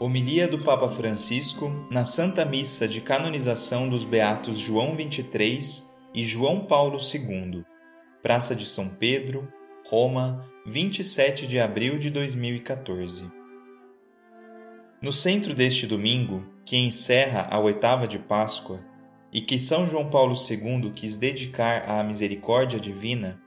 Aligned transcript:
Homilia 0.00 0.46
do 0.46 0.62
Papa 0.62 0.88
Francisco 0.88 1.72
na 1.90 2.04
Santa 2.04 2.44
Missa 2.44 2.86
de 2.86 3.00
Canonização 3.00 3.88
dos 3.88 4.04
Beatos 4.04 4.56
João 4.56 4.94
23 4.94 5.92
e 6.14 6.22
João 6.22 6.60
Paulo 6.60 6.98
II, 6.98 7.64
Praça 8.22 8.54
de 8.54 8.64
São 8.64 8.88
Pedro, 8.90 9.52
Roma, 9.88 10.48
27 10.64 11.48
de 11.48 11.58
abril 11.58 11.98
de 11.98 12.10
2014. 12.10 13.28
No 15.02 15.12
centro 15.12 15.52
deste 15.52 15.84
domingo, 15.84 16.46
que 16.64 16.76
encerra 16.76 17.48
a 17.50 17.58
oitava 17.58 18.06
de 18.06 18.20
Páscoa 18.20 18.78
e 19.32 19.40
que 19.40 19.58
São 19.58 19.88
João 19.88 20.08
Paulo 20.08 20.34
II 20.48 20.92
quis 20.94 21.16
dedicar 21.16 21.90
à 21.90 22.04
misericórdia 22.04 22.78
divina, 22.78 23.42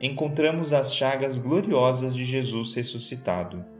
encontramos 0.00 0.72
as 0.72 0.94
chagas 0.94 1.36
gloriosas 1.36 2.16
de 2.16 2.24
Jesus 2.24 2.72
ressuscitado 2.72 3.79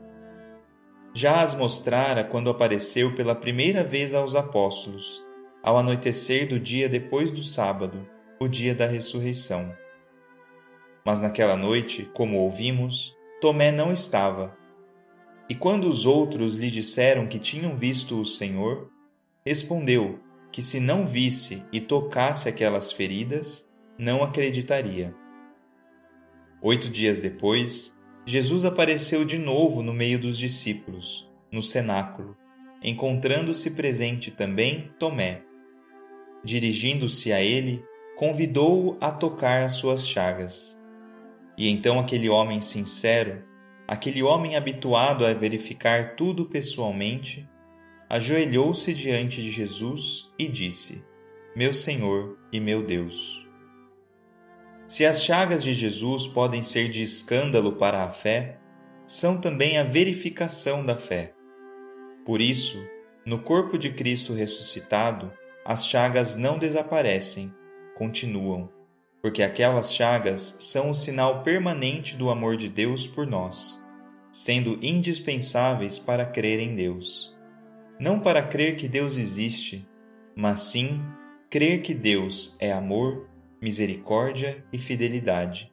já 1.13 1.41
as 1.41 1.53
mostrara 1.55 2.23
quando 2.23 2.49
apareceu 2.49 3.13
pela 3.13 3.35
primeira 3.35 3.83
vez 3.83 4.13
aos 4.13 4.35
apóstolos, 4.35 5.23
ao 5.61 5.77
anoitecer 5.77 6.47
do 6.47 6.59
dia 6.59 6.87
depois 6.87 7.31
do 7.31 7.43
sábado, 7.43 8.07
o 8.39 8.47
dia 8.47 8.73
da 8.73 8.85
ressurreição. 8.85 9.75
Mas 11.05 11.21
naquela 11.21 11.57
noite, 11.57 12.09
como 12.13 12.39
ouvimos, 12.39 13.15
Tomé 13.41 13.71
não 13.71 13.91
estava. 13.91 14.55
E 15.49 15.55
quando 15.55 15.89
os 15.89 16.05
outros 16.05 16.57
lhe 16.57 16.71
disseram 16.71 17.27
que 17.27 17.39
tinham 17.39 17.75
visto 17.75 18.21
o 18.21 18.25
Senhor, 18.25 18.89
respondeu 19.45 20.19
que 20.51 20.61
se 20.61 20.79
não 20.79 21.05
visse 21.05 21.65
e 21.71 21.81
tocasse 21.81 22.47
aquelas 22.47 22.91
feridas, 22.91 23.69
não 23.97 24.23
acreditaria. 24.23 25.13
Oito 26.61 26.89
dias 26.89 27.21
depois, 27.21 27.99
Jesus 28.25 28.65
apareceu 28.65 29.25
de 29.25 29.37
novo 29.37 29.81
no 29.81 29.93
meio 29.93 30.19
dos 30.19 30.37
discípulos, 30.37 31.29
no 31.51 31.61
cenáculo, 31.61 32.37
encontrando-se 32.83 33.71
presente 33.71 34.29
também 34.29 34.91
Tomé. 34.99 35.41
Dirigindo-se 36.43 37.33
a 37.33 37.41
ele, 37.41 37.83
convidou-o 38.15 38.95
a 39.01 39.11
tocar 39.11 39.63
as 39.63 39.73
suas 39.73 40.07
chagas. 40.07 40.79
E 41.57 41.67
então 41.67 41.99
aquele 41.99 42.29
homem 42.29 42.61
sincero, 42.61 43.43
aquele 43.87 44.21
homem 44.21 44.55
habituado 44.55 45.25
a 45.25 45.33
verificar 45.33 46.15
tudo 46.15 46.45
pessoalmente, 46.45 47.49
ajoelhou-se 48.07 48.93
diante 48.93 49.41
de 49.41 49.49
Jesus 49.49 50.31
e 50.37 50.47
disse: 50.47 51.07
Meu 51.55 51.73
Senhor 51.73 52.37
e 52.51 52.59
meu 52.59 52.83
Deus. 52.85 53.50
Se 54.91 55.05
as 55.05 55.23
chagas 55.23 55.63
de 55.63 55.71
Jesus 55.71 56.27
podem 56.27 56.61
ser 56.61 56.89
de 56.89 57.01
escândalo 57.01 57.71
para 57.77 58.03
a 58.03 58.09
fé, 58.09 58.57
são 59.07 59.39
também 59.39 59.77
a 59.77 59.83
verificação 59.83 60.85
da 60.85 60.97
fé. 60.97 61.31
Por 62.25 62.41
isso, 62.41 62.77
no 63.25 63.41
corpo 63.41 63.77
de 63.77 63.91
Cristo 63.91 64.33
ressuscitado, 64.33 65.31
as 65.63 65.87
chagas 65.87 66.35
não 66.35 66.59
desaparecem, 66.59 67.55
continuam, 67.97 68.69
porque 69.21 69.41
aquelas 69.41 69.93
chagas 69.93 70.57
são 70.59 70.89
o 70.89 70.93
sinal 70.93 71.41
permanente 71.41 72.17
do 72.17 72.29
amor 72.29 72.57
de 72.57 72.67
Deus 72.67 73.07
por 73.07 73.25
nós, 73.25 73.81
sendo 74.29 74.77
indispensáveis 74.81 75.99
para 75.99 76.25
crer 76.25 76.59
em 76.59 76.75
Deus. 76.75 77.33
Não 77.97 78.19
para 78.19 78.43
crer 78.43 78.75
que 78.75 78.89
Deus 78.89 79.17
existe, 79.17 79.87
mas 80.35 80.59
sim 80.63 81.01
crer 81.49 81.81
que 81.81 81.93
Deus 81.93 82.57
é 82.59 82.73
amor 82.73 83.30
misericórdia 83.61 84.65
e 84.73 84.79
fidelidade. 84.79 85.71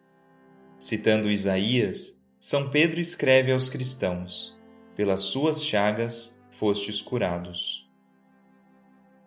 Citando 0.79 1.31
Isaías, 1.31 2.23
São 2.39 2.69
Pedro 2.69 3.01
escreve 3.01 3.51
aos 3.51 3.71
cristãos: 3.71 4.61
Pelas 4.95 5.23
suas 5.23 5.65
chagas 5.65 6.45
fostes 6.51 7.01
curados. 7.01 7.89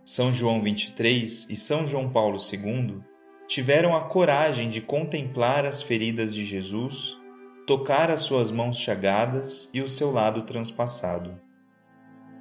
São 0.06 0.32
João 0.32 0.62
23 0.62 1.50
e 1.50 1.56
São 1.56 1.88
João 1.88 2.10
Paulo 2.10 2.38
II 2.38 3.02
tiveram 3.48 3.96
a 3.96 4.02
coragem 4.02 4.70
de 4.70 4.80
contemplar 4.80 5.66
as 5.66 5.82
feridas 5.82 6.34
de 6.34 6.46
Jesus, 6.46 7.18
tocar 7.66 8.12
as 8.12 8.22
suas 8.22 8.52
mãos 8.52 8.78
chagadas 8.78 9.70
e 9.74 9.82
o 9.82 9.88
seu 9.88 10.12
lado 10.12 10.44
transpassado. 10.44 11.40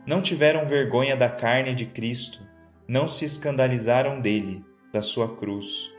Não 0.06 0.20
tiveram 0.20 0.66
vergonha 0.66 1.16
da 1.16 1.28
carne 1.28 1.74
de 1.74 1.86
Cristo, 1.86 2.46
não 2.86 3.08
se 3.08 3.24
escandalizaram 3.24 4.20
dele, 4.20 4.64
da 4.92 5.02
sua 5.02 5.36
cruz 5.36 5.90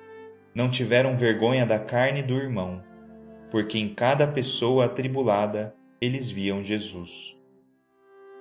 não 0.54 0.70
tiveram 0.70 1.16
vergonha 1.16 1.66
da 1.66 1.80
carne 1.80 2.22
do 2.22 2.36
irmão, 2.36 2.84
porque 3.50 3.78
em 3.78 3.94
cada 3.94 4.28
pessoa 4.28 4.86
atribulada 4.86 5.76
eles 6.00 6.30
viam 6.30 6.64
Jesus. 6.64 7.38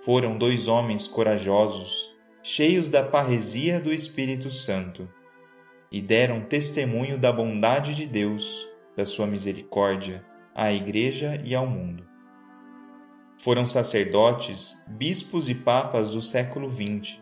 Foram 0.03 0.37
dois 0.37 0.67
homens 0.67 1.07
corajosos, 1.07 2.17
cheios 2.43 2.91
da 2.91 3.03
parresia 3.03 3.79
do 3.79 3.93
Espírito 3.93 4.51
Santo, 4.51 5.09
e 5.93 6.01
deram 6.01 6.41
testemunho 6.41 7.19
da 7.19 7.33
bondade 7.33 7.95
de 7.95 8.07
Deus, 8.07 8.67
da 8.97 9.05
sua 9.05 9.27
misericórdia, 9.27 10.25
à 10.55 10.73
Igreja 10.73 11.41
e 11.45 11.55
ao 11.55 11.67
mundo. 11.67 12.09
Foram 13.39 13.65
sacerdotes, 13.67 14.85
bispos 14.89 15.49
e 15.49 15.55
papas 15.55 16.13
do 16.13 16.21
século 16.21 16.69
XX. 16.69 17.19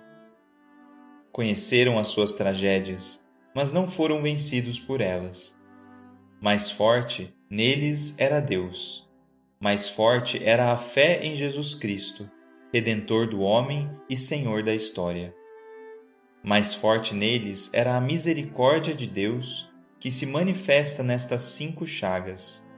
Conheceram 1.30 1.98
as 1.98 2.08
suas 2.08 2.32
tragédias 2.32 3.27
mas 3.54 3.72
não 3.72 3.88
foram 3.88 4.22
vencidos 4.22 4.78
por 4.78 5.00
elas. 5.00 5.58
Mais 6.40 6.70
forte 6.70 7.34
neles 7.50 8.18
era 8.18 8.40
Deus. 8.40 9.08
Mais 9.60 9.88
forte 9.88 10.42
era 10.44 10.72
a 10.72 10.76
fé 10.76 11.24
em 11.24 11.34
Jesus 11.34 11.74
Cristo, 11.74 12.30
Redentor 12.72 13.28
do 13.28 13.40
homem 13.40 13.90
e 14.08 14.14
Senhor 14.14 14.62
da 14.62 14.74
história. 14.74 15.34
Mais 16.42 16.72
forte 16.74 17.14
neles 17.14 17.70
era 17.72 17.96
a 17.96 18.00
misericórdia 18.00 18.94
de 18.94 19.06
Deus 19.06 19.68
que 19.98 20.10
se 20.10 20.26
manifesta 20.26 21.02
nestas 21.02 21.42
cinco 21.42 21.86
chagas. 21.86 22.68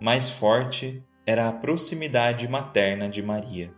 Mais 0.00 0.28
forte 0.28 1.02
era 1.24 1.48
a 1.48 1.52
proximidade 1.52 2.48
materna 2.48 3.08
de 3.08 3.22
Maria. 3.22 3.72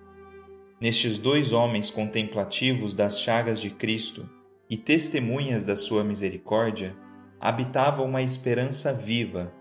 Nestes 0.81 1.19
dois 1.19 1.53
homens 1.53 1.91
contemplativos 1.91 2.95
das 2.95 3.21
chagas 3.21 3.61
de 3.61 3.69
Cristo, 3.69 4.29
e 4.69 4.77
testemunhas 4.77 5.67
da 5.67 5.77
sua 5.77 6.05
misericórdia, 6.05 6.95
habitava 7.41 8.03
uma 8.03 8.21
esperança 8.21 8.93
viva, 8.93 9.53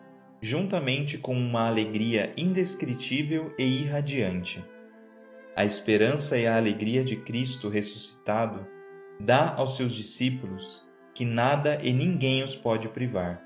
juntamente 0.42 1.18
com 1.18 1.34
uma 1.34 1.68
alegria 1.68 2.34
indescritível 2.36 3.54
e 3.58 3.64
irradiante. 3.64 4.64
A 5.56 5.66
esperança 5.66 6.38
e 6.38 6.46
a 6.46 6.56
alegria 6.56 7.04
de 7.04 7.16
Cristo 7.16 7.70
ressuscitado 7.70 8.68
dá 9.20 9.56
aos 9.56 9.76
seus 9.76 9.94
discípulos 9.94 10.88
que 11.14 11.26
nada 11.26 11.80
e 11.82 11.92
ninguém 11.92 12.44
os 12.44 12.56
pode 12.56 12.88
privar. 12.90 13.42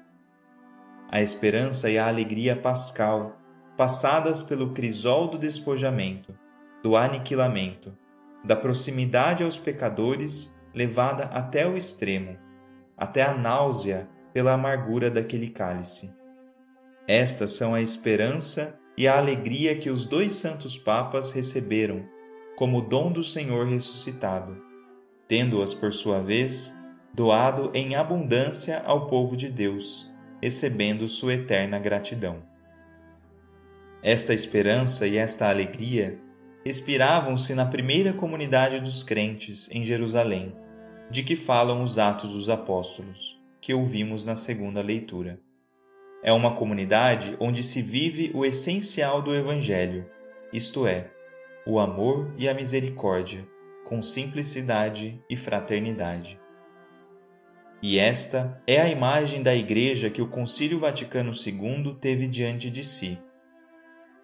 A 1.09 1.21
esperança 1.21 1.89
e 1.89 1.97
a 1.97 2.07
alegria 2.07 2.53
pascal, 2.53 3.39
passadas 3.77 4.43
pelo 4.43 4.71
crisol 4.71 5.29
do 5.29 5.37
despojamento, 5.37 6.37
do 6.83 6.97
aniquilamento, 6.97 7.97
da 8.43 8.57
proximidade 8.57 9.43
aos 9.43 9.57
pecadores 9.57 10.59
levada 10.73 11.25
até 11.25 11.67
o 11.67 11.75
extremo, 11.75 12.37
até 12.97 13.23
a 13.23 13.33
náusea 13.33 14.09
pela 14.33 14.53
amargura 14.53 15.09
daquele 15.09 15.49
cálice. 15.49 16.15
Estas 17.07 17.53
são 17.53 17.73
a 17.73 17.81
esperança 17.81 18.79
e 18.97 19.07
a 19.07 19.17
alegria 19.17 19.75
que 19.75 19.89
os 19.89 20.05
dois 20.05 20.35
santos 20.35 20.77
papas 20.77 21.31
receberam 21.31 22.05
como 22.55 22.81
dom 22.81 23.11
do 23.11 23.23
Senhor 23.23 23.65
ressuscitado, 23.65 24.61
tendo-as, 25.27 25.73
por 25.73 25.91
sua 25.91 26.21
vez, 26.21 26.79
doado 27.13 27.71
em 27.73 27.95
abundância 27.95 28.81
ao 28.85 29.07
povo 29.07 29.35
de 29.35 29.49
Deus, 29.49 30.13
recebendo 30.41 31.07
sua 31.07 31.33
eterna 31.33 31.79
gratidão. 31.79 32.43
Esta 34.03 34.33
esperança 34.33 35.07
e 35.07 35.17
esta 35.17 35.49
alegria 35.49 36.19
expiravam-se 36.63 37.53
na 37.55 37.65
primeira 37.65 38.13
comunidade 38.13 38.79
dos 38.79 39.03
crentes 39.03 39.69
em 39.71 39.83
Jerusalém, 39.83 40.55
de 41.11 41.23
que 41.23 41.35
falam 41.35 41.83
os 41.83 41.99
Atos 41.99 42.31
dos 42.31 42.49
Apóstolos, 42.49 43.37
que 43.59 43.73
ouvimos 43.73 44.23
na 44.23 44.37
segunda 44.37 44.81
leitura. 44.81 45.41
É 46.23 46.31
uma 46.31 46.55
comunidade 46.55 47.35
onde 47.37 47.61
se 47.63 47.81
vive 47.81 48.31
o 48.33 48.45
essencial 48.45 49.21
do 49.21 49.35
Evangelho, 49.35 50.09
isto 50.53 50.87
é, 50.87 51.11
o 51.67 51.79
amor 51.79 52.33
e 52.37 52.47
a 52.47 52.53
misericórdia, 52.53 53.45
com 53.83 54.01
simplicidade 54.01 55.21
e 55.29 55.35
fraternidade. 55.35 56.39
E 57.81 57.99
esta 57.99 58.63
é 58.65 58.79
a 58.79 58.87
imagem 58.87 59.43
da 59.43 59.53
Igreja 59.53 60.09
que 60.09 60.21
o 60.21 60.29
Concílio 60.29 60.79
Vaticano 60.79 61.33
II 61.33 61.97
teve 61.99 62.25
diante 62.25 62.71
de 62.71 62.85
si. 62.85 63.19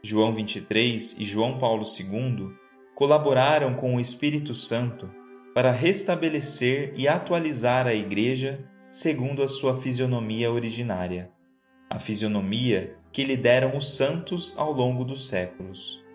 João 0.01 0.34
23 0.34 1.19
e 1.19 1.25
João 1.25 1.60
Paulo 1.60 1.84
II 1.84 2.50
colaboraram 2.95 3.75
com 3.75 3.94
o 3.94 4.00
Espírito 4.00 4.56
Santo 4.56 5.26
para 5.57 5.71
restabelecer 5.71 6.94
e 6.95 7.07
atualizar 7.07 7.88
a 7.88 7.94
Igreja 7.95 8.63
segundo 8.92 9.42
a 9.42 9.48
sua 9.48 9.75
fisionomia 9.81 10.51
originária, 10.51 11.31
a 11.89 11.98
fisionomia 11.98 12.95
que 13.12 13.24
lhe 13.24 13.36
deram 13.36 13.75
os 13.75 13.98
santos 13.98 14.54
ao 14.56 14.71
longo 14.71 15.04
dos 15.04 15.27
séculos. 15.27 16.06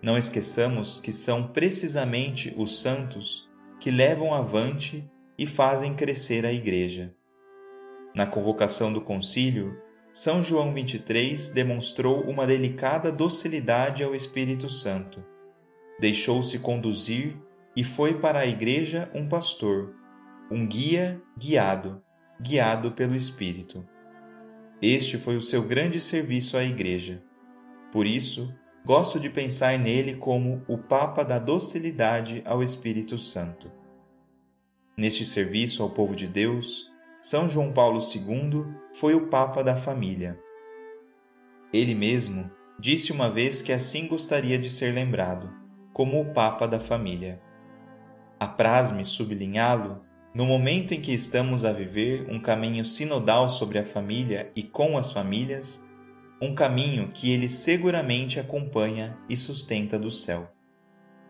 Não 0.00 0.16
esqueçamos 0.16 0.98
que 0.98 1.12
são 1.12 1.48
precisamente 1.48 2.54
os 2.56 2.80
santos 2.80 3.50
que 3.78 3.90
levam 3.90 4.32
avante 4.32 5.06
e 5.36 5.44
fazem 5.44 5.94
crescer 5.94 6.46
a 6.46 6.50
Igreja. 6.50 7.14
Na 8.14 8.24
convocação 8.24 8.90
do 8.90 9.02
concílio, 9.02 9.78
São 10.10 10.42
João 10.42 10.74
XXIII 10.74 11.52
demonstrou 11.52 12.22
uma 12.22 12.46
delicada 12.46 13.12
docilidade 13.12 14.02
ao 14.02 14.14
Espírito 14.14 14.70
Santo. 14.70 15.22
Deixou-se 16.00 16.58
conduzir 16.60 17.36
e 17.76 17.82
foi 17.82 18.14
para 18.14 18.40
a 18.40 18.46
Igreja 18.46 19.10
um 19.14 19.28
pastor, 19.28 19.94
um 20.50 20.66
guia 20.66 21.20
guiado, 21.38 22.02
guiado 22.40 22.92
pelo 22.92 23.14
Espírito. 23.14 23.86
Este 24.80 25.16
foi 25.16 25.36
o 25.36 25.40
seu 25.40 25.62
grande 25.62 26.00
serviço 26.00 26.56
à 26.56 26.64
Igreja. 26.64 27.22
Por 27.90 28.06
isso, 28.06 28.54
gosto 28.84 29.18
de 29.18 29.30
pensar 29.30 29.78
nele 29.78 30.16
como 30.16 30.62
o 30.68 30.76
Papa 30.76 31.24
da 31.24 31.38
docilidade 31.38 32.42
ao 32.44 32.62
Espírito 32.62 33.16
Santo. 33.16 33.70
Neste 34.96 35.24
serviço 35.24 35.82
ao 35.82 35.90
povo 35.90 36.14
de 36.14 36.28
Deus, 36.28 36.90
São 37.20 37.48
João 37.48 37.72
Paulo 37.72 37.98
II 37.98 38.64
foi 38.92 39.14
o 39.14 39.28
Papa 39.28 39.64
da 39.64 39.74
família. 39.74 40.38
Ele 41.72 41.94
mesmo 41.94 42.50
disse 42.78 43.10
uma 43.10 43.30
vez 43.30 43.62
que 43.62 43.72
assim 43.72 44.06
gostaria 44.06 44.58
de 44.58 44.70
ser 44.70 44.92
lembrado, 44.92 45.50
como 45.92 46.20
o 46.20 46.32
Papa 46.32 46.66
da 46.68 46.78
família. 46.78 47.40
Apraz-me 48.38 49.04
sublinhá-lo 49.04 50.02
no 50.34 50.44
momento 50.44 50.92
em 50.92 51.00
que 51.00 51.12
estamos 51.12 51.64
a 51.64 51.72
viver 51.72 52.26
um 52.28 52.40
caminho 52.40 52.84
sinodal 52.84 53.48
sobre 53.48 53.78
a 53.78 53.84
família 53.84 54.50
e 54.56 54.64
com 54.64 54.98
as 54.98 55.12
famílias, 55.12 55.86
um 56.42 56.54
caminho 56.54 57.12
que 57.14 57.30
ele 57.30 57.48
seguramente 57.48 58.40
acompanha 58.40 59.16
e 59.28 59.36
sustenta 59.36 59.96
do 59.96 60.10
céu. 60.10 60.50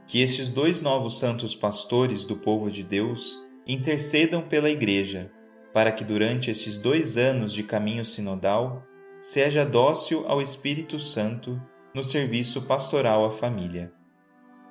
Que 0.06 0.23
estes 0.23 0.49
dois 0.49 0.81
novos 0.81 1.19
santos 1.19 1.55
pastores 1.55 2.25
do 2.25 2.37
povo 2.37 2.71
de 2.71 2.83
Deus 2.83 3.39
intercedam 3.67 4.43
pela 4.43 4.71
Igreja, 4.71 5.31
para 5.73 5.93
que 5.93 6.05
durante 6.05 6.51
estes 6.51 6.79
dois 6.79 7.19
anos 7.19 7.53
de 7.53 7.62
caminho 7.62 8.05
sinodal 8.05 8.83
seja 9.21 9.65
dócil 9.65 10.25
ao 10.27 10.41
Espírito 10.41 10.99
Santo 10.99 11.61
no 11.95 12.03
serviço 12.03 12.62
pastoral 12.62 13.25
à 13.25 13.31
família. 13.31 13.93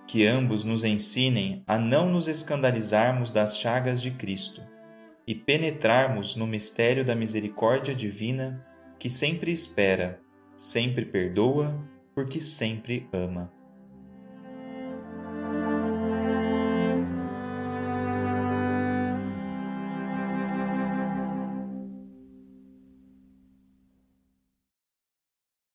Que 0.07 0.27
ambos 0.27 0.63
nos 0.63 0.83
ensinem 0.83 1.63
a 1.65 1.77
não 1.77 2.11
nos 2.11 2.27
escandalizarmos 2.27 3.31
das 3.31 3.57
chagas 3.57 4.01
de 4.01 4.11
Cristo 4.11 4.61
e 5.25 5.33
penetrarmos 5.33 6.35
no 6.35 6.45
mistério 6.45 7.05
da 7.05 7.15
misericórdia 7.15 7.95
divina 7.95 8.65
que 9.00 9.09
sempre 9.09 9.51
espera 9.51 10.23
sempre 10.55 11.05
perdoa, 11.05 11.77
porque 12.13 12.39
sempre 12.39 13.07
ama. 13.11 13.51